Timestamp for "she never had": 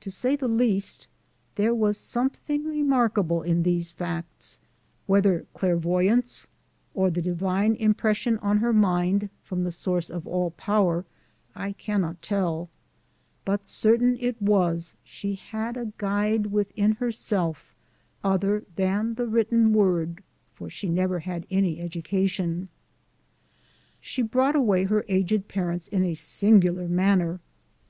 20.70-21.46